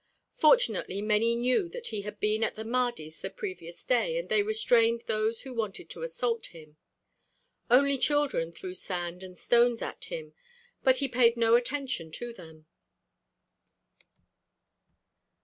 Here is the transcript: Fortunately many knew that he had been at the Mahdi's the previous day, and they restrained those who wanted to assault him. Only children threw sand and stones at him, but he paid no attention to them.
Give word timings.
Fortunately 0.33 0.99
many 0.99 1.35
knew 1.35 1.69
that 1.69 1.89
he 1.89 2.01
had 2.01 2.19
been 2.19 2.43
at 2.43 2.55
the 2.55 2.65
Mahdi's 2.65 3.21
the 3.21 3.29
previous 3.29 3.85
day, 3.85 4.17
and 4.17 4.29
they 4.29 4.41
restrained 4.41 5.01
those 5.05 5.41
who 5.41 5.53
wanted 5.53 5.91
to 5.91 6.01
assault 6.01 6.47
him. 6.47 6.75
Only 7.69 7.99
children 7.99 8.51
threw 8.51 8.73
sand 8.73 9.21
and 9.21 9.37
stones 9.37 9.79
at 9.79 10.05
him, 10.05 10.33
but 10.83 10.97
he 10.97 11.07
paid 11.07 11.37
no 11.37 11.53
attention 11.53 12.09
to 12.13 12.33
them. 12.33 12.65